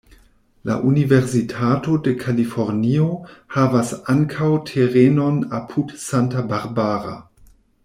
La 0.69 0.77
Universitato 0.91 1.97
de 2.07 2.13
Kalifornio 2.23 3.05
havas 3.57 3.93
ankaŭ 4.15 4.49
terenon 4.71 5.39
apud 5.61 5.95
Santa 6.07 6.47
Barbara. 6.55 7.17